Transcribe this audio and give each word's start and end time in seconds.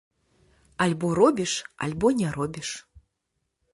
Альбо 0.85 1.11
робіш, 1.19 1.53
альбо 1.77 2.11
не 2.23 2.31
робіш. 2.41 2.73